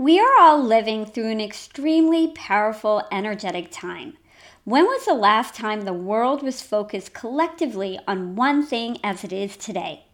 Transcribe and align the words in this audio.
We 0.00 0.20
are 0.20 0.38
all 0.38 0.62
living 0.62 1.06
through 1.06 1.32
an 1.32 1.40
extremely 1.40 2.28
powerful, 2.28 3.02
energetic 3.10 3.72
time. 3.72 4.16
When 4.62 4.84
was 4.84 5.04
the 5.04 5.12
last 5.12 5.56
time 5.56 5.80
the 5.80 5.92
world 5.92 6.40
was 6.40 6.62
focused 6.62 7.14
collectively 7.14 7.98
on 8.06 8.36
one 8.36 8.64
thing 8.64 8.98
as 9.02 9.24
it 9.24 9.32
is 9.32 9.56
today? 9.56 10.04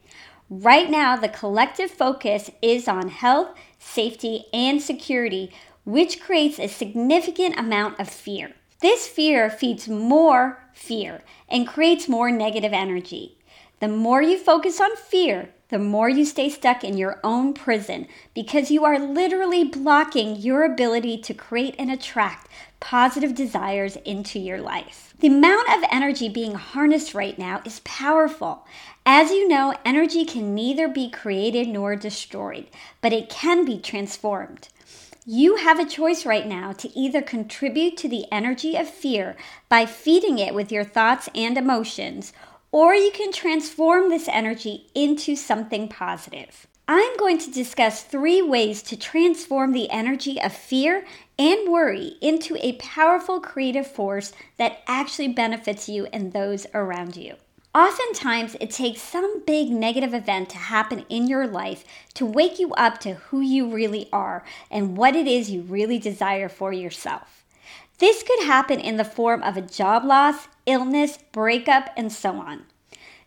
Right 0.48 0.88
now, 0.88 1.16
the 1.16 1.28
collective 1.28 1.90
focus 1.90 2.50
is 2.62 2.88
on 2.88 3.10
health, 3.10 3.50
safety, 3.78 4.46
and 4.54 4.80
security, 4.80 5.52
which 5.84 6.18
creates 6.18 6.58
a 6.58 6.66
significant 6.66 7.58
amount 7.58 8.00
of 8.00 8.08
fear. 8.08 8.54
This 8.80 9.06
fear 9.06 9.50
feeds 9.50 9.86
more 9.86 10.64
fear 10.72 11.20
and 11.46 11.68
creates 11.68 12.08
more 12.08 12.30
negative 12.30 12.72
energy. 12.72 13.36
The 13.80 13.88
more 13.88 14.22
you 14.22 14.38
focus 14.38 14.80
on 14.80 14.96
fear, 14.96 15.50
the 15.68 15.78
more 15.78 16.08
you 16.08 16.24
stay 16.24 16.48
stuck 16.48 16.84
in 16.84 16.96
your 16.96 17.18
own 17.24 17.52
prison 17.52 18.06
because 18.34 18.70
you 18.70 18.84
are 18.84 18.98
literally 18.98 19.64
blocking 19.64 20.36
your 20.36 20.64
ability 20.64 21.18
to 21.18 21.34
create 21.34 21.74
and 21.78 21.90
attract 21.90 22.48
positive 22.78 23.34
desires 23.34 23.96
into 24.04 24.38
your 24.38 24.60
life. 24.60 25.14
The 25.18 25.28
amount 25.28 25.68
of 25.70 25.88
energy 25.90 26.28
being 26.28 26.54
harnessed 26.54 27.14
right 27.14 27.38
now 27.38 27.62
is 27.64 27.80
powerful. 27.80 28.66
As 29.04 29.30
you 29.30 29.48
know, 29.48 29.74
energy 29.84 30.24
can 30.24 30.54
neither 30.54 30.86
be 30.86 31.10
created 31.10 31.68
nor 31.68 31.96
destroyed, 31.96 32.66
but 33.00 33.12
it 33.12 33.28
can 33.28 33.64
be 33.64 33.80
transformed. 33.80 34.68
You 35.26 35.56
have 35.56 35.80
a 35.80 35.86
choice 35.86 36.26
right 36.26 36.46
now 36.46 36.72
to 36.72 36.98
either 36.98 37.22
contribute 37.22 37.96
to 37.96 38.08
the 38.08 38.26
energy 38.30 38.76
of 38.76 38.88
fear 38.88 39.36
by 39.70 39.86
feeding 39.86 40.38
it 40.38 40.54
with 40.54 40.70
your 40.70 40.84
thoughts 40.84 41.30
and 41.34 41.56
emotions 41.56 42.34
or 42.74 42.92
you 42.92 43.12
can 43.12 43.30
transform 43.30 44.10
this 44.10 44.26
energy 44.26 44.84
into 44.96 45.36
something 45.36 45.86
positive. 45.86 46.66
I'm 46.88 47.16
going 47.18 47.38
to 47.38 47.52
discuss 47.52 48.02
three 48.02 48.42
ways 48.42 48.82
to 48.82 48.96
transform 48.96 49.70
the 49.70 49.88
energy 49.90 50.40
of 50.40 50.52
fear 50.52 51.06
and 51.38 51.70
worry 51.70 52.16
into 52.20 52.56
a 52.58 52.72
powerful 52.72 53.38
creative 53.38 53.86
force 53.86 54.32
that 54.56 54.82
actually 54.88 55.28
benefits 55.28 55.88
you 55.88 56.06
and 56.06 56.32
those 56.32 56.66
around 56.74 57.14
you. 57.16 57.36
Oftentimes, 57.76 58.56
it 58.60 58.72
takes 58.72 59.00
some 59.00 59.44
big 59.44 59.70
negative 59.70 60.12
event 60.12 60.50
to 60.50 60.58
happen 60.58 61.06
in 61.08 61.28
your 61.28 61.46
life 61.46 61.84
to 62.14 62.26
wake 62.26 62.58
you 62.58 62.72
up 62.72 62.98
to 63.02 63.14
who 63.14 63.40
you 63.40 63.72
really 63.72 64.08
are 64.12 64.42
and 64.68 64.96
what 64.96 65.14
it 65.14 65.28
is 65.28 65.48
you 65.48 65.62
really 65.62 66.00
desire 66.00 66.48
for 66.48 66.72
yourself. 66.72 67.43
This 68.04 68.22
could 68.22 68.44
happen 68.44 68.80
in 68.80 68.98
the 68.98 69.02
form 69.02 69.42
of 69.42 69.56
a 69.56 69.62
job 69.62 70.04
loss, 70.04 70.48
illness, 70.66 71.18
breakup, 71.32 71.88
and 71.96 72.12
so 72.12 72.32
on. 72.32 72.64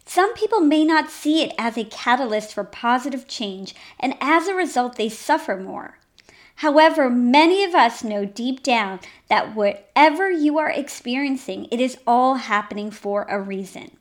Some 0.06 0.36
people 0.36 0.59
may 0.59 0.86
not 0.86 1.09
see 1.09 1.42
it 1.42 1.52
as 1.58 1.80
a 1.80 1.84
catalyst 1.86 2.53
for 2.53 2.64
positive 2.64 3.28
change, 3.28 3.73
and 4.00 4.14
as 4.22 4.47
a 4.47 4.53
result, 4.53 4.95
they 4.95 5.09
suffer 5.09 5.58
more. 5.58 5.97
However, 6.58 7.09
many 7.09 7.64
of 7.64 7.73
us 7.73 8.03
know 8.03 8.23
deep 8.23 8.61
down 8.61 9.00
that 9.30 9.56
whatever 9.56 10.30
you 10.30 10.59
are 10.59 10.69
experiencing, 10.69 11.67
it 11.72 11.80
is 11.80 11.97
all 12.06 12.36
happening 12.36 12.91
for 12.91 13.23
a 13.23 13.41
reason. 13.41 13.97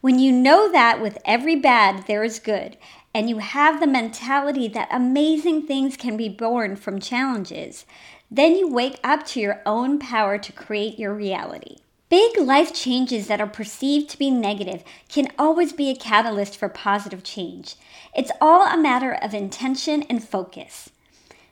When 0.00 0.20
you 0.20 0.30
know 0.30 0.70
that 0.70 1.02
with 1.02 1.18
every 1.24 1.56
bad 1.56 2.06
there 2.06 2.22
is 2.22 2.38
good, 2.38 2.76
and 3.12 3.28
you 3.28 3.38
have 3.38 3.80
the 3.80 3.86
mentality 3.88 4.68
that 4.68 4.88
amazing 4.92 5.66
things 5.66 5.96
can 5.96 6.16
be 6.16 6.28
born 6.28 6.76
from 6.76 7.00
challenges, 7.00 7.84
then 8.30 8.56
you 8.56 8.68
wake 8.68 8.98
up 9.04 9.26
to 9.26 9.40
your 9.40 9.60
own 9.64 9.98
power 9.98 10.38
to 10.38 10.52
create 10.52 10.98
your 10.98 11.14
reality. 11.14 11.76
Big 12.08 12.38
life 12.38 12.72
changes 12.72 13.26
that 13.26 13.40
are 13.40 13.46
perceived 13.46 14.08
to 14.10 14.18
be 14.18 14.30
negative 14.30 14.84
can 15.08 15.28
always 15.38 15.72
be 15.72 15.90
a 15.90 15.96
catalyst 15.96 16.56
for 16.56 16.68
positive 16.68 17.24
change. 17.24 17.76
It's 18.14 18.30
all 18.40 18.66
a 18.66 18.76
matter 18.76 19.12
of 19.12 19.34
intention 19.34 20.02
and 20.04 20.22
focus. 20.22 20.90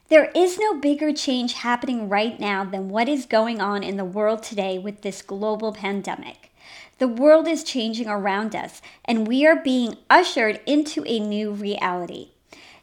There 0.09 0.31
is 0.35 0.59
no 0.59 0.79
bigger 0.79 1.11
change 1.11 1.53
happening 1.53 2.07
right 2.07 2.39
now 2.39 2.63
than 2.63 2.89
what 2.89 3.09
is 3.09 3.25
going 3.25 3.59
on 3.59 3.83
in 3.83 3.97
the 3.97 4.05
world 4.05 4.43
today 4.43 4.77
with 4.77 5.01
this 5.01 5.21
global 5.21 5.73
pandemic. 5.73 6.51
The 6.99 7.07
world 7.07 7.47
is 7.47 7.63
changing 7.63 8.07
around 8.07 8.55
us, 8.55 8.81
and 9.03 9.27
we 9.27 9.45
are 9.45 9.55
being 9.55 9.97
ushered 10.09 10.61
into 10.65 11.03
a 11.05 11.19
new 11.19 11.51
reality. 11.51 12.29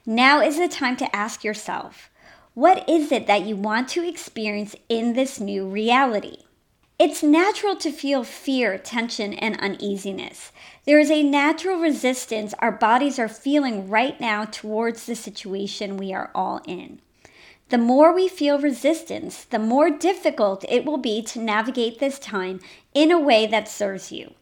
Now 0.05 0.43
is 0.43 0.59
the 0.59 0.69
time 0.69 0.97
to 0.97 1.17
ask 1.17 1.45
yourself 1.45 2.10
what 2.61 2.87
is 2.87 3.11
it 3.11 3.27
that 3.27 3.47
you 3.47 3.57
want 3.57 3.89
to 3.89 4.07
experience 4.07 4.77
in 4.91 5.15
this 5.15 5.41
new 5.41 5.67
reality? 5.67 6.37
It's 6.99 7.23
natural 7.23 7.75
to 7.77 7.91
feel 7.91 8.23
fear, 8.23 8.77
tension, 8.77 9.33
and 9.33 9.59
uneasiness. 9.61 10.53
There 10.85 10.99
is 10.99 11.11
a 11.11 11.23
natural 11.23 11.79
resistance 11.79 12.53
our 12.59 12.71
bodies 12.71 13.19
are 13.19 13.31
feeling 13.31 13.89
right 13.89 14.21
now 14.21 14.45
towards 14.45 15.07
the 15.07 15.15
situation 15.15 15.97
we 15.97 16.13
are 16.13 16.31
all 16.35 16.61
in. 16.67 17.01
The 17.71 17.79
more 17.79 18.15
we 18.15 18.29
feel 18.29 18.59
resistance, 18.59 19.45
the 19.45 19.59
more 19.59 19.89
difficult 19.89 20.67
it 20.69 20.85
will 20.85 20.99
be 20.99 21.23
to 21.23 21.41
navigate 21.41 21.99
this 21.99 22.19
time 22.19 22.61
in 22.93 23.11
a 23.11 23.19
way 23.19 23.47
that 23.47 23.69
serves 23.69 24.13
you. 24.13 24.35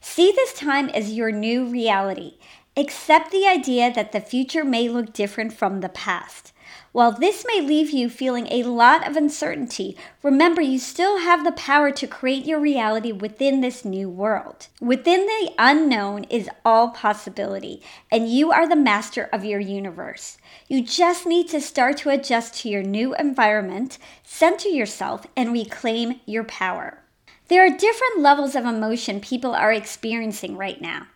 See 0.00 0.30
this 0.30 0.52
time 0.52 0.90
as 0.90 1.14
your 1.14 1.32
new 1.32 1.66
reality. 1.66 2.34
Accept 2.76 3.32
the 3.32 3.48
idea 3.48 3.92
that 3.92 4.12
the 4.12 4.20
future 4.20 4.62
may 4.64 4.88
look 4.88 5.12
different 5.12 5.52
from 5.52 5.80
the 5.80 5.88
past. 5.88 6.52
While 6.98 7.12
this 7.12 7.44
may 7.46 7.60
leave 7.60 7.92
you 7.92 8.10
feeling 8.10 8.48
a 8.50 8.64
lot 8.64 9.06
of 9.06 9.16
uncertainty, 9.16 9.96
remember 10.20 10.60
you 10.60 10.80
still 10.80 11.18
have 11.18 11.44
the 11.44 11.52
power 11.52 11.92
to 11.92 12.08
create 12.08 12.44
your 12.44 12.58
reality 12.58 13.12
within 13.12 13.60
this 13.60 13.84
new 13.84 14.10
world. 14.10 14.66
Within 14.80 15.24
the 15.26 15.52
unknown 15.60 16.24
is 16.24 16.50
all 16.64 16.88
possibility, 16.88 17.80
and 18.10 18.28
you 18.28 18.50
are 18.50 18.68
the 18.68 18.74
master 18.74 19.28
of 19.32 19.44
your 19.44 19.60
universe. 19.60 20.38
You 20.66 20.82
just 20.82 21.24
need 21.24 21.48
to 21.50 21.60
start 21.60 21.98
to 21.98 22.10
adjust 22.10 22.62
to 22.62 22.68
your 22.68 22.82
new 22.82 23.14
environment, 23.14 23.98
center 24.24 24.68
yourself, 24.68 25.24
and 25.36 25.52
reclaim 25.52 26.18
your 26.26 26.42
power. 26.42 26.98
There 27.46 27.64
are 27.64 27.70
different 27.70 28.18
levels 28.18 28.56
of 28.56 28.64
emotion 28.64 29.20
people 29.20 29.54
are 29.54 29.72
experiencing 29.72 30.56
right 30.56 30.80
now. 30.80 31.06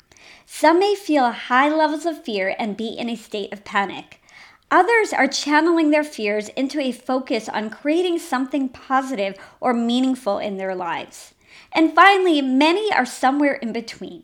Some 0.46 0.78
may 0.78 0.94
feel 0.94 1.32
high 1.32 1.68
levels 1.68 2.06
of 2.06 2.22
fear 2.22 2.54
and 2.56 2.76
be 2.76 2.90
in 2.90 3.10
a 3.10 3.16
state 3.16 3.52
of 3.52 3.64
panic. 3.64 4.20
Others 4.72 5.12
are 5.12 5.28
channeling 5.28 5.90
their 5.90 6.02
fears 6.02 6.48
into 6.48 6.80
a 6.80 6.92
focus 6.92 7.46
on 7.46 7.68
creating 7.68 8.18
something 8.18 8.70
positive 8.70 9.36
or 9.60 9.74
meaningful 9.74 10.38
in 10.38 10.56
their 10.56 10.74
lives. 10.74 11.34
And 11.72 11.94
finally, 11.94 12.40
many 12.40 12.90
are 12.90 13.04
somewhere 13.04 13.56
in 13.56 13.74
between. 13.74 14.22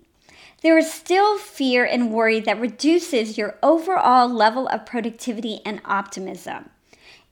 There 0.62 0.78
is 0.78 0.90
still 0.90 1.36
fear 1.36 1.84
and 1.84 2.10
worry 2.10 2.40
that 2.40 2.58
reduces 2.58 3.36
your 3.36 3.58
overall 3.62 4.26
level 4.26 4.66
of 4.68 4.86
productivity 4.86 5.60
and 5.66 5.82
optimism. 5.84 6.70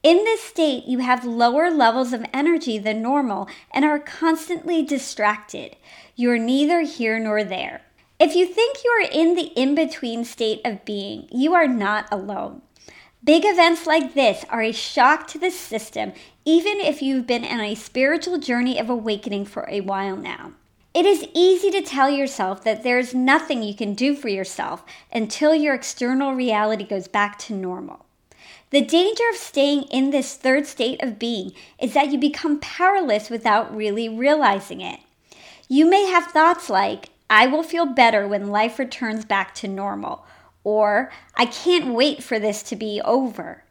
In 0.03 0.19
this 0.19 0.43
state, 0.43 0.85
you 0.85 0.99
have 0.99 1.25
lower 1.25 1.71
levels 1.71 2.13
of 2.13 2.27
energy 2.35 2.77
than 2.77 3.01
normal 3.01 3.49
and 3.71 3.87
are 3.87 3.99
constantly 3.99 4.83
distracted. 4.83 5.75
You 6.17 6.33
are 6.33 6.39
neither 6.39 6.83
here 6.83 7.19
nor 7.19 7.45
there. 7.45 7.81
If 8.21 8.37
you 8.37 8.45
think 8.45 8.85
you 8.85 8.91
are 8.91 9.09
in 9.11 9.35
the 9.35 9.47
in 9.57 9.75
between 9.75 10.27
state 10.27 10.61
of 10.67 10.85
being, 10.85 11.29
you 11.33 11.55
are 11.55 11.67
not 11.67 12.07
alone. 12.13 12.61
Big 13.27 13.43
events 13.45 13.89
like 13.89 14.15
this 14.15 14.45
are 14.51 14.63
a 14.63 14.71
shock 14.71 15.27
to 15.27 15.37
the 15.37 15.51
system, 15.51 16.13
even 16.45 16.79
if 16.79 17.03
you've 17.03 17.27
been 17.27 17.45
on 17.45 17.59
a 17.59 17.75
spiritual 17.75 18.39
journey 18.39 18.79
of 18.79 18.89
awakening 18.89 19.45
for 19.45 19.67
a 19.69 19.81
while 19.81 20.17
now. 20.17 20.53
It 20.95 21.05
is 21.05 21.27
easy 21.35 21.73
to 21.73 21.83
tell 21.83 22.09
yourself 22.09 22.63
that 22.63 22.85
there 22.85 23.01
is 23.01 23.17
nothing 23.17 23.65
you 23.65 23.75
can 23.75 23.95
do 23.95 24.15
for 24.15 24.29
yourself 24.29 24.85
until 25.13 25.57
your 25.57 25.75
external 25.75 26.35
reality 26.35 26.85
goes 26.85 27.09
back 27.09 27.37
to 27.41 27.53
normal. 27.53 28.07
The 28.71 28.83
danger 28.83 29.25
of 29.33 29.37
staying 29.37 29.83
in 29.91 30.11
this 30.11 30.37
third 30.37 30.65
state 30.65 31.03
of 31.03 31.19
being 31.19 31.51
is 31.81 31.95
that 31.95 32.13
you 32.13 32.19
become 32.19 32.61
powerless 32.61 33.29
without 33.29 33.77
really 33.77 34.09
realizing 34.09 34.81
it. 34.81 35.01
You 35.69 35.91
may 35.91 36.07
have 36.07 36.27
thoughts 36.27 36.71
like, 36.71 37.09
I 37.29 37.49
will 37.49 37.65
feel 37.65 37.87
better 37.87 38.29
when 38.29 38.51
life 38.51 38.79
returns 38.79 39.25
back 39.25 39.53
to 39.57 39.67
normal, 39.67 40.25
or 40.67 41.13
I 41.37 41.47
can't 41.47 41.95
wait 41.95 42.25
for 42.25 42.41
this 42.41 42.61
to 42.65 42.75
be 42.75 43.01
over. 43.05 43.63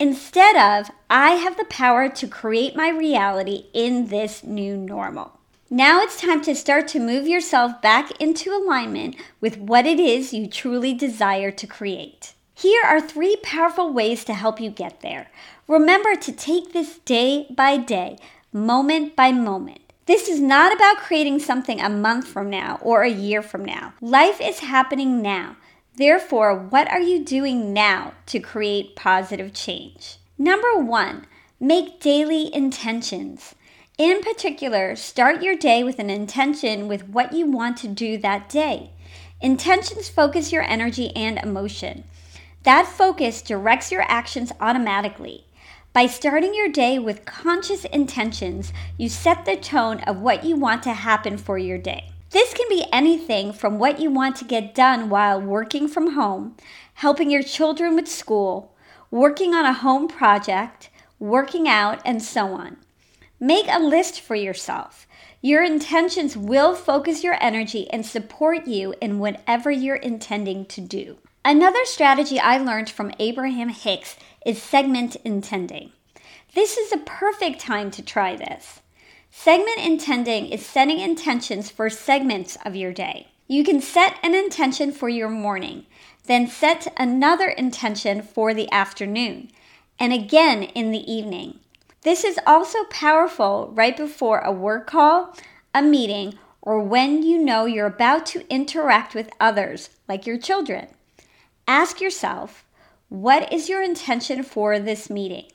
Instead 0.00 0.56
of, 0.56 0.90
I 1.08 1.34
have 1.36 1.56
the 1.56 1.64
power 1.66 2.08
to 2.08 2.26
create 2.26 2.74
my 2.74 2.88
reality 2.88 3.66
in 3.72 4.08
this 4.08 4.42
new 4.42 4.76
normal. 4.76 5.38
Now 5.70 6.00
it's 6.00 6.20
time 6.20 6.42
to 6.42 6.56
start 6.56 6.88
to 6.88 6.98
move 6.98 7.28
yourself 7.28 7.80
back 7.80 8.20
into 8.20 8.50
alignment 8.50 9.14
with 9.40 9.58
what 9.58 9.86
it 9.86 10.00
is 10.00 10.32
you 10.32 10.48
truly 10.48 10.92
desire 10.92 11.52
to 11.52 11.66
create. 11.68 12.34
Here 12.52 12.82
are 12.84 13.00
three 13.00 13.36
powerful 13.44 13.92
ways 13.92 14.24
to 14.24 14.34
help 14.34 14.60
you 14.60 14.70
get 14.70 15.02
there. 15.02 15.30
Remember 15.68 16.16
to 16.16 16.32
take 16.32 16.72
this 16.72 16.98
day 16.98 17.46
by 17.54 17.76
day, 17.76 18.18
moment 18.52 19.14
by 19.14 19.30
moment. 19.30 19.82
This 20.06 20.28
is 20.28 20.40
not 20.40 20.74
about 20.74 20.96
creating 20.96 21.38
something 21.38 21.80
a 21.80 21.88
month 21.88 22.26
from 22.26 22.50
now 22.50 22.80
or 22.82 23.02
a 23.02 23.08
year 23.08 23.40
from 23.40 23.64
now. 23.64 23.94
Life 24.00 24.40
is 24.40 24.58
happening 24.58 25.22
now. 25.22 25.54
Therefore, 25.96 26.54
what 26.54 26.90
are 26.90 27.00
you 27.00 27.24
doing 27.24 27.72
now 27.72 28.14
to 28.26 28.38
create 28.38 28.96
positive 28.96 29.52
change? 29.52 30.18
Number 30.38 30.76
one, 30.76 31.26
make 31.58 32.00
daily 32.00 32.54
intentions. 32.54 33.54
In 33.98 34.22
particular, 34.22 34.96
start 34.96 35.42
your 35.42 35.56
day 35.56 35.82
with 35.82 35.98
an 35.98 36.08
intention 36.08 36.88
with 36.88 37.08
what 37.08 37.32
you 37.34 37.50
want 37.50 37.76
to 37.78 37.88
do 37.88 38.16
that 38.18 38.48
day. 38.48 38.92
Intentions 39.42 40.08
focus 40.08 40.52
your 40.52 40.62
energy 40.62 41.14
and 41.16 41.38
emotion. 41.38 42.04
That 42.62 42.86
focus 42.86 43.42
directs 43.42 43.90
your 43.90 44.02
actions 44.02 44.52
automatically. 44.60 45.44
By 45.92 46.06
starting 46.06 46.54
your 46.54 46.68
day 46.68 46.98
with 46.98 47.24
conscious 47.24 47.84
intentions, 47.86 48.72
you 48.96 49.08
set 49.08 49.44
the 49.44 49.56
tone 49.56 50.00
of 50.00 50.20
what 50.20 50.44
you 50.44 50.56
want 50.56 50.82
to 50.84 50.92
happen 50.92 51.36
for 51.36 51.58
your 51.58 51.78
day. 51.78 52.09
This 52.30 52.54
can 52.54 52.66
be 52.68 52.86
anything 52.92 53.52
from 53.52 53.78
what 53.78 53.98
you 53.98 54.10
want 54.10 54.36
to 54.36 54.44
get 54.44 54.74
done 54.74 55.08
while 55.08 55.40
working 55.40 55.88
from 55.88 56.14
home, 56.14 56.56
helping 56.94 57.30
your 57.30 57.42
children 57.42 57.96
with 57.96 58.06
school, 58.06 58.76
working 59.10 59.52
on 59.52 59.64
a 59.64 59.72
home 59.72 60.06
project, 60.06 60.90
working 61.18 61.66
out, 61.68 62.00
and 62.04 62.22
so 62.22 62.52
on. 62.52 62.76
Make 63.40 63.66
a 63.68 63.80
list 63.80 64.20
for 64.20 64.36
yourself. 64.36 65.08
Your 65.42 65.64
intentions 65.64 66.36
will 66.36 66.74
focus 66.74 67.24
your 67.24 67.36
energy 67.40 67.90
and 67.90 68.06
support 68.06 68.66
you 68.66 68.94
in 69.00 69.18
whatever 69.18 69.70
you're 69.70 69.96
intending 69.96 70.66
to 70.66 70.80
do. 70.80 71.18
Another 71.44 71.84
strategy 71.84 72.38
I 72.38 72.58
learned 72.58 72.90
from 72.90 73.12
Abraham 73.18 73.70
Hicks 73.70 74.16
is 74.46 74.62
segment 74.62 75.16
intending. 75.24 75.92
This 76.54 76.76
is 76.76 76.92
a 76.92 76.98
perfect 76.98 77.60
time 77.60 77.90
to 77.92 78.02
try 78.02 78.36
this. 78.36 78.82
Segment 79.32 79.78
intending 79.78 80.46
is 80.46 80.66
setting 80.66 80.98
intentions 80.98 81.70
for 81.70 81.88
segments 81.88 82.58
of 82.64 82.74
your 82.74 82.92
day. 82.92 83.28
You 83.46 83.62
can 83.64 83.80
set 83.80 84.18
an 84.22 84.34
intention 84.34 84.92
for 84.92 85.08
your 85.08 85.28
morning, 85.28 85.86
then 86.26 86.48
set 86.48 86.92
another 86.96 87.48
intention 87.48 88.22
for 88.22 88.52
the 88.52 88.70
afternoon, 88.72 89.50
and 89.98 90.12
again 90.12 90.64
in 90.64 90.90
the 90.90 91.10
evening. 91.10 91.60
This 92.02 92.24
is 92.24 92.40
also 92.46 92.84
powerful 92.90 93.70
right 93.72 93.96
before 93.96 94.40
a 94.40 94.52
work 94.52 94.86
call, 94.86 95.36
a 95.72 95.80
meeting, 95.80 96.38
or 96.60 96.80
when 96.80 97.22
you 97.22 97.38
know 97.38 97.66
you're 97.66 97.86
about 97.86 98.26
to 98.26 98.48
interact 98.52 99.14
with 99.14 99.30
others, 99.38 99.90
like 100.08 100.26
your 100.26 100.38
children. 100.38 100.88
Ask 101.68 102.00
yourself, 102.00 102.64
what 103.08 103.52
is 103.52 103.68
your 103.68 103.82
intention 103.82 104.42
for 104.42 104.78
this 104.78 105.08
meeting? 105.08 105.46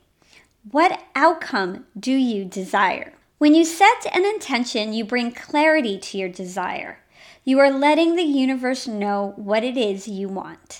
What 0.71 1.03
outcome 1.13 1.85
do 1.99 2.13
you 2.13 2.45
desire? 2.45 3.14
When 3.37 3.53
you 3.53 3.65
set 3.65 4.05
an 4.13 4.25
intention, 4.25 4.93
you 4.93 5.03
bring 5.03 5.33
clarity 5.33 5.97
to 5.97 6.17
your 6.17 6.29
desire. 6.29 6.99
You 7.43 7.59
are 7.59 7.69
letting 7.69 8.15
the 8.15 8.23
universe 8.23 8.87
know 8.87 9.33
what 9.35 9.63
it 9.63 9.75
is 9.75 10.07
you 10.07 10.29
want. 10.29 10.79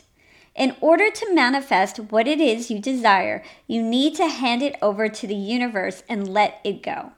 In 0.56 0.76
order 0.80 1.12
to 1.12 1.34
manifest 1.34 2.00
what 2.00 2.30
it 2.30 2.40
is 2.40 2.72
you 2.72 2.80
desire, 2.80 3.44
you 3.68 3.84
need 3.84 4.16
to 4.16 4.30
hand 4.30 4.62
it 4.62 4.78
over 4.82 5.10
to 5.10 5.28
the 5.28 5.36
universe 5.36 6.02
and 6.08 6.30
let 6.30 6.62
it 6.64 6.82
go. 6.82 7.12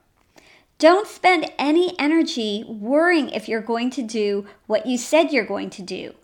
Don't 0.79 1.07
spend 1.07 1.51
any 1.59 1.93
energy 1.99 2.65
worrying 2.67 3.29
if 3.29 3.47
you're 3.47 3.61
going 3.61 3.91
to 3.91 4.01
do 4.01 4.47
what 4.65 4.87
you 4.87 4.97
said 4.97 5.31
you're 5.31 5.45
going 5.45 5.69
to 5.69 5.83
do 5.83 6.15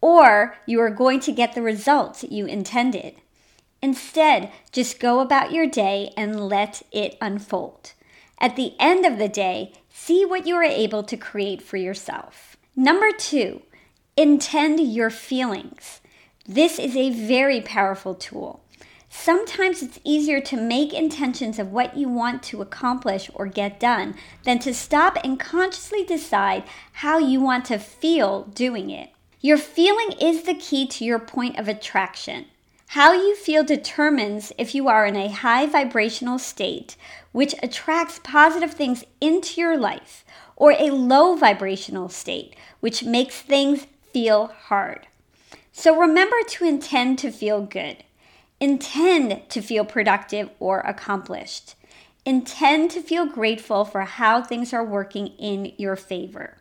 or 0.00 0.56
you 0.66 0.80
are 0.80 0.90
going 0.90 1.20
to 1.20 1.32
get 1.32 1.54
the 1.54 1.62
results 1.62 2.24
you 2.24 2.46
intended. 2.46 3.14
Instead, 3.80 4.50
just 4.72 4.98
go 4.98 5.20
about 5.20 5.52
your 5.52 5.66
day 5.66 6.12
and 6.16 6.48
let 6.48 6.82
it 6.90 7.16
unfold. 7.20 7.92
At 8.38 8.56
the 8.56 8.74
end 8.78 9.06
of 9.06 9.18
the 9.18 9.28
day, 9.28 9.72
see 9.88 10.24
what 10.24 10.46
you 10.46 10.54
are 10.56 10.62
able 10.62 11.02
to 11.04 11.16
create 11.16 11.62
for 11.62 11.76
yourself. 11.76 12.56
Number 12.74 13.10
two, 13.10 13.62
intend 14.16 14.80
your 14.80 15.10
feelings. 15.10 16.00
This 16.46 16.78
is 16.78 16.96
a 16.96 17.10
very 17.10 17.60
powerful 17.60 18.14
tool. 18.14 18.62
Sometimes 19.08 19.82
it's 19.82 19.98
easier 20.04 20.40
to 20.42 20.56
make 20.56 20.92
intentions 20.92 21.58
of 21.58 21.72
what 21.72 21.96
you 21.96 22.08
want 22.08 22.42
to 22.44 22.60
accomplish 22.60 23.30
or 23.34 23.46
get 23.46 23.80
done 23.80 24.14
than 24.44 24.58
to 24.58 24.74
stop 24.74 25.16
and 25.24 25.40
consciously 25.40 26.04
decide 26.04 26.64
how 26.92 27.18
you 27.18 27.40
want 27.40 27.64
to 27.66 27.78
feel 27.78 28.44
doing 28.44 28.90
it. 28.90 29.10
Your 29.40 29.56
feeling 29.58 30.12
is 30.20 30.42
the 30.42 30.54
key 30.54 30.86
to 30.88 31.04
your 31.04 31.18
point 31.18 31.58
of 31.58 31.66
attraction. 31.66 32.46
How 32.90 33.12
you 33.12 33.34
feel 33.34 33.64
determines 33.64 34.52
if 34.56 34.74
you 34.74 34.88
are 34.88 35.04
in 35.04 35.16
a 35.16 35.28
high 35.28 35.66
vibrational 35.66 36.38
state, 36.38 36.96
which 37.32 37.54
attracts 37.62 38.20
positive 38.22 38.72
things 38.72 39.04
into 39.20 39.60
your 39.60 39.76
life, 39.76 40.24
or 40.54 40.72
a 40.72 40.90
low 40.90 41.36
vibrational 41.36 42.08
state, 42.08 42.54
which 42.80 43.02
makes 43.02 43.40
things 43.40 43.86
feel 44.12 44.46
hard. 44.46 45.06
So 45.72 45.98
remember 45.98 46.36
to 46.48 46.64
intend 46.64 47.18
to 47.18 47.30
feel 47.30 47.60
good. 47.60 48.04
Intend 48.60 49.42
to 49.50 49.60
feel 49.60 49.84
productive 49.84 50.48
or 50.58 50.80
accomplished. 50.80 51.74
Intend 52.24 52.90
to 52.92 53.02
feel 53.02 53.26
grateful 53.26 53.84
for 53.84 54.02
how 54.02 54.42
things 54.42 54.72
are 54.72 54.84
working 54.84 55.26
in 55.38 55.72
your 55.76 55.96
favor. 55.96 56.56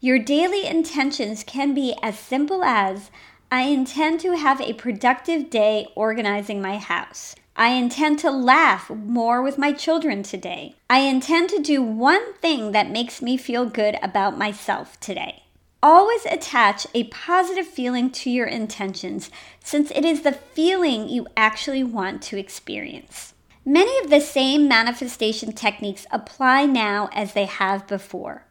Your 0.00 0.18
daily 0.18 0.66
intentions 0.66 1.44
can 1.44 1.72
be 1.74 1.94
as 2.02 2.18
simple 2.18 2.64
as 2.64 3.12
I 3.52 3.64
intend 3.64 4.20
to 4.20 4.32
have 4.32 4.62
a 4.62 4.72
productive 4.72 5.50
day 5.50 5.86
organizing 5.94 6.62
my 6.62 6.78
house. 6.78 7.34
I 7.54 7.72
intend 7.72 8.18
to 8.20 8.30
laugh 8.30 8.88
more 8.88 9.42
with 9.42 9.58
my 9.58 9.74
children 9.74 10.22
today. 10.22 10.76
I 10.88 11.00
intend 11.00 11.50
to 11.50 11.60
do 11.60 11.82
one 11.82 12.32
thing 12.36 12.72
that 12.72 12.90
makes 12.90 13.20
me 13.20 13.36
feel 13.36 13.66
good 13.66 13.98
about 14.02 14.38
myself 14.38 14.98
today. 15.00 15.42
Always 15.82 16.24
attach 16.24 16.86
a 16.94 17.04
positive 17.08 17.66
feeling 17.66 18.08
to 18.12 18.30
your 18.30 18.46
intentions 18.46 19.30
since 19.62 19.90
it 19.90 20.06
is 20.06 20.22
the 20.22 20.32
feeling 20.32 21.10
you 21.10 21.26
actually 21.36 21.84
want 21.84 22.22
to 22.22 22.38
experience. 22.38 23.34
Many 23.66 24.02
of 24.02 24.08
the 24.08 24.22
same 24.22 24.66
manifestation 24.66 25.52
techniques 25.52 26.06
apply 26.10 26.64
now 26.64 27.10
as 27.12 27.34
they 27.34 27.44
have 27.44 27.86
before. 27.86 28.46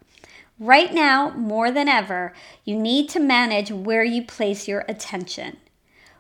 Right 0.62 0.94
now, 0.94 1.32
more 1.32 1.72
than 1.72 1.88
ever, 1.88 2.34
you 2.66 2.76
need 2.76 3.10
to 3.10 3.20
manage 3.20 3.72
where 3.72 4.04
you 4.04 4.24
place 4.24 4.68
your 4.68 4.86
attention. 4.88 5.58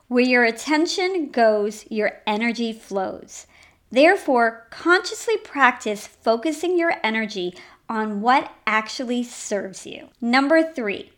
Where 0.08 0.24
your 0.24 0.44
attention 0.44 1.30
goes, 1.30 1.86
your 1.92 2.14
energy 2.26 2.74
flows. 2.74 3.46
Therefore, 3.92 4.66
consciously 4.72 5.38
practice 5.38 6.08
focusing 6.08 6.76
your 6.76 6.96
energy 7.04 7.54
on 7.88 8.22
what 8.22 8.52
actually 8.66 9.24
serves 9.24 9.86
you. 9.86 10.10
Number 10.20 10.64
three, 10.64 11.12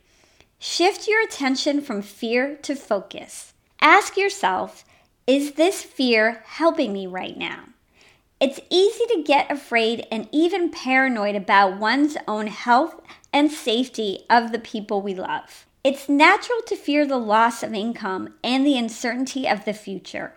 shift 0.58 1.08
your 1.08 1.22
attention 1.22 1.80
from 1.80 2.02
fear 2.02 2.56
to 2.56 2.76
focus. 2.76 3.54
Ask 3.80 4.18
yourself, 4.18 4.84
is 5.26 5.52
this 5.52 5.82
fear 5.82 6.42
helping 6.44 6.92
me 6.92 7.06
right 7.06 7.38
now? 7.38 7.70
It's 8.40 8.60
easy 8.68 9.04
to 9.14 9.22
get 9.22 9.50
afraid 9.50 10.06
and 10.10 10.28
even 10.32 10.70
paranoid 10.70 11.36
about 11.36 11.78
one's 11.78 12.16
own 12.26 12.48
health 12.48 13.00
and 13.32 13.50
safety 13.50 14.20
of 14.28 14.52
the 14.52 14.58
people 14.58 15.00
we 15.00 15.14
love. 15.14 15.66
It's 15.84 16.08
natural 16.08 16.60
to 16.66 16.76
fear 16.76 17.06
the 17.06 17.18
loss 17.18 17.62
of 17.62 17.74
income 17.74 18.34
and 18.42 18.66
the 18.66 18.76
uncertainty 18.76 19.46
of 19.46 19.64
the 19.64 19.72
future. 19.72 20.34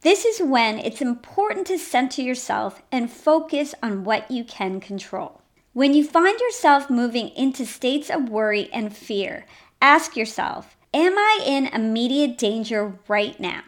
This 0.00 0.24
is 0.24 0.42
when 0.42 0.78
it's 0.78 1.00
important 1.00 1.66
to 1.68 1.78
center 1.78 2.20
yourself 2.20 2.82
and 2.92 3.10
focus 3.10 3.74
on 3.82 4.04
what 4.04 4.30
you 4.30 4.44
can 4.44 4.80
control. 4.80 5.40
When 5.72 5.94
you 5.94 6.04
find 6.04 6.38
yourself 6.40 6.90
moving 6.90 7.30
into 7.30 7.64
states 7.64 8.10
of 8.10 8.28
worry 8.28 8.68
and 8.72 8.94
fear, 8.94 9.46
ask 9.80 10.16
yourself 10.16 10.76
Am 10.92 11.18
I 11.18 11.40
in 11.44 11.66
immediate 11.66 12.38
danger 12.38 12.98
right 13.08 13.38
now? 13.40 13.62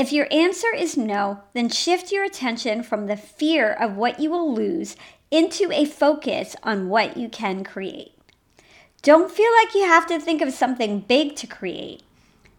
If 0.00 0.14
your 0.14 0.28
answer 0.30 0.74
is 0.74 0.96
no, 0.96 1.40
then 1.52 1.68
shift 1.68 2.10
your 2.10 2.24
attention 2.24 2.82
from 2.82 3.06
the 3.06 3.18
fear 3.18 3.70
of 3.70 3.98
what 3.98 4.18
you 4.18 4.30
will 4.30 4.50
lose 4.50 4.96
into 5.30 5.70
a 5.72 5.84
focus 5.84 6.56
on 6.62 6.88
what 6.88 7.18
you 7.18 7.28
can 7.28 7.64
create. 7.64 8.14
Don't 9.02 9.30
feel 9.30 9.50
like 9.62 9.74
you 9.74 9.84
have 9.84 10.06
to 10.06 10.18
think 10.18 10.40
of 10.40 10.54
something 10.54 11.00
big 11.00 11.36
to 11.36 11.46
create. 11.46 12.02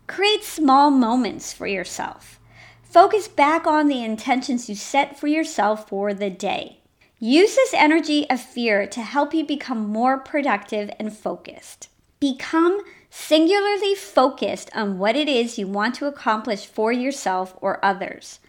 Create 0.05 0.43
small 0.43 0.91
moments 0.91 1.51
for 1.51 1.65
yourself. 1.65 2.39
Focus 2.83 3.27
back 3.27 3.65
on 3.65 3.87
the 3.87 4.03
intentions 4.03 4.69
you 4.69 4.75
set 4.75 5.19
for 5.19 5.25
yourself 5.25 5.89
for 5.89 6.13
the 6.13 6.29
day. 6.29 6.77
Use 7.17 7.55
this 7.55 7.73
energy 7.73 8.29
of 8.29 8.39
fear 8.39 8.85
to 8.85 9.01
help 9.01 9.33
you 9.33 9.43
become 9.43 9.89
more 9.89 10.19
productive 10.19 10.91
and 10.99 11.11
focused. 11.11 11.89
Become 12.19 12.81
singularly 13.13 13.93
focused 13.93 14.69
on 14.73 14.97
what 14.97 15.17
it 15.17 15.27
is 15.27 15.59
you 15.59 15.67
want 15.67 15.93
to 15.93 16.07
accomplish 16.07 16.65
for 16.65 16.93
yourself 16.93 17.53
or 17.59 17.83
others. 17.83 18.39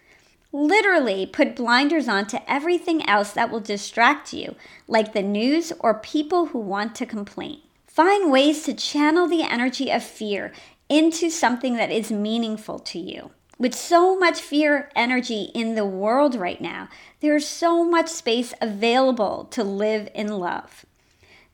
Literally 0.53 1.27
put 1.27 1.57
blinders 1.57 2.07
on 2.07 2.27
to 2.29 2.51
everything 2.51 3.07
else 3.09 3.33
that 3.33 3.51
will 3.51 3.61
distract 3.61 4.33
you, 4.33 4.55
like 4.87 5.13
the 5.13 5.23
news 5.23 5.73
or 5.81 5.95
people 5.95 6.47
who 6.47 6.61
want 6.61 6.95
to 6.95 7.07
complain. 7.07 7.61
Find 7.89 8.31
ways 8.31 8.63
to 8.65 8.73
channel 8.73 9.27
the 9.27 9.43
energy 9.43 9.91
of 9.91 10.05
fear 10.05 10.53
into 10.89 11.29
something 11.29 11.75
that 11.75 11.91
is 11.91 12.13
meaningful 12.13 12.79
to 12.79 12.99
you. 13.01 13.33
With 13.59 13.75
so 13.75 14.17
much 14.17 14.41
fear 14.41 14.91
energy 14.95 15.51
in 15.55 15.75
the 15.75 15.85
world 15.85 16.37
right 16.37 16.61
now, 16.61 16.89
there's 17.21 17.47
so 17.47 17.85
much 17.85 18.09
space 18.09 18.55
available 18.61 19.47
to 19.51 19.65
live 19.65 20.09
in 20.15 20.29
love. 20.29 20.87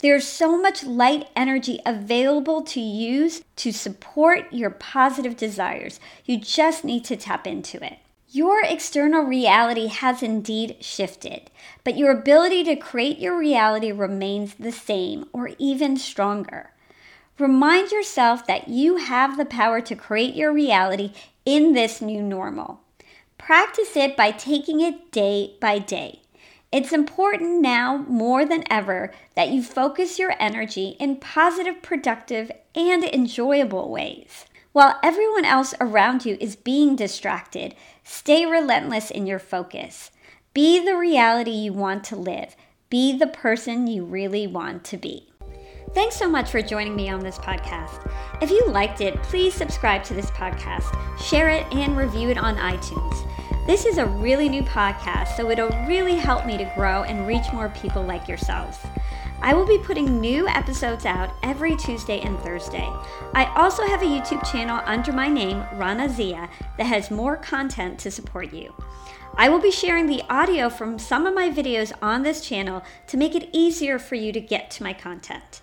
There's 0.00 0.28
so 0.28 0.56
much 0.56 0.84
light 0.84 1.28
energy 1.34 1.80
available 1.84 2.62
to 2.62 2.80
use 2.80 3.42
to 3.56 3.72
support 3.72 4.52
your 4.52 4.70
positive 4.70 5.36
desires. 5.36 5.98
You 6.24 6.38
just 6.38 6.84
need 6.84 7.04
to 7.06 7.16
tap 7.16 7.48
into 7.48 7.84
it. 7.84 7.98
Your 8.30 8.60
external 8.62 9.22
reality 9.22 9.88
has 9.88 10.22
indeed 10.22 10.76
shifted, 10.80 11.50
but 11.82 11.96
your 11.96 12.12
ability 12.12 12.62
to 12.64 12.76
create 12.76 13.18
your 13.18 13.36
reality 13.36 13.90
remains 13.90 14.54
the 14.54 14.70
same 14.70 15.24
or 15.32 15.50
even 15.58 15.96
stronger. 15.96 16.70
Remind 17.38 17.90
yourself 17.90 18.46
that 18.46 18.68
you 18.68 18.98
have 18.98 19.36
the 19.36 19.44
power 19.44 19.80
to 19.80 19.96
create 19.96 20.36
your 20.36 20.52
reality 20.52 21.12
in 21.44 21.72
this 21.72 22.00
new 22.00 22.22
normal. 22.22 22.80
Practice 23.38 23.96
it 23.96 24.16
by 24.16 24.30
taking 24.30 24.80
it 24.80 25.10
day 25.10 25.54
by 25.60 25.78
day. 25.78 26.20
It's 26.70 26.92
important 26.92 27.62
now 27.62 28.04
more 28.08 28.44
than 28.44 28.62
ever 28.70 29.10
that 29.34 29.48
you 29.48 29.62
focus 29.62 30.18
your 30.18 30.34
energy 30.38 30.96
in 31.00 31.16
positive, 31.16 31.80
productive, 31.80 32.50
and 32.74 33.04
enjoyable 33.04 33.90
ways. 33.90 34.44
While 34.72 34.98
everyone 35.02 35.46
else 35.46 35.72
around 35.80 36.26
you 36.26 36.36
is 36.40 36.56
being 36.56 36.94
distracted, 36.94 37.74
stay 38.04 38.44
relentless 38.44 39.10
in 39.10 39.26
your 39.26 39.38
focus. 39.38 40.10
Be 40.52 40.84
the 40.84 40.96
reality 40.96 41.52
you 41.52 41.72
want 41.72 42.04
to 42.04 42.16
live. 42.16 42.54
Be 42.90 43.16
the 43.16 43.26
person 43.26 43.86
you 43.86 44.04
really 44.04 44.46
want 44.46 44.84
to 44.84 44.98
be. 44.98 45.27
Thanks 45.94 46.16
so 46.16 46.28
much 46.28 46.50
for 46.50 46.60
joining 46.60 46.94
me 46.94 47.08
on 47.08 47.20
this 47.20 47.38
podcast. 47.38 48.10
If 48.42 48.50
you 48.50 48.66
liked 48.68 49.00
it, 49.00 49.22
please 49.22 49.54
subscribe 49.54 50.04
to 50.04 50.14
this 50.14 50.30
podcast, 50.32 50.84
share 51.18 51.48
it, 51.48 51.64
and 51.72 51.96
review 51.96 52.28
it 52.28 52.36
on 52.36 52.56
iTunes. 52.56 53.26
This 53.66 53.86
is 53.86 53.96
a 53.96 54.06
really 54.06 54.50
new 54.50 54.62
podcast, 54.62 55.36
so 55.36 55.50
it'll 55.50 55.70
really 55.86 56.16
help 56.16 56.44
me 56.44 56.58
to 56.58 56.70
grow 56.76 57.04
and 57.04 57.26
reach 57.26 57.52
more 57.54 57.70
people 57.70 58.02
like 58.02 58.28
yourselves. 58.28 58.78
I 59.40 59.54
will 59.54 59.66
be 59.66 59.78
putting 59.78 60.20
new 60.20 60.46
episodes 60.46 61.06
out 61.06 61.34
every 61.42 61.74
Tuesday 61.76 62.20
and 62.20 62.38
Thursday. 62.40 62.88
I 63.34 63.50
also 63.56 63.86
have 63.86 64.02
a 64.02 64.06
YouTube 64.06 64.50
channel 64.50 64.82
under 64.84 65.12
my 65.12 65.28
name, 65.28 65.64
Rana 65.74 66.08
Zia, 66.10 66.50
that 66.76 66.86
has 66.86 67.10
more 67.10 67.36
content 67.36 67.98
to 68.00 68.10
support 68.10 68.52
you. 68.52 68.74
I 69.36 69.48
will 69.48 69.60
be 69.60 69.70
sharing 69.70 70.06
the 70.06 70.22
audio 70.28 70.68
from 70.68 70.98
some 70.98 71.24
of 71.24 71.34
my 71.34 71.48
videos 71.48 71.92
on 72.02 72.22
this 72.22 72.46
channel 72.46 72.82
to 73.06 73.16
make 73.16 73.34
it 73.34 73.48
easier 73.52 73.98
for 73.98 74.16
you 74.16 74.32
to 74.32 74.40
get 74.40 74.70
to 74.72 74.82
my 74.82 74.92
content. 74.92 75.62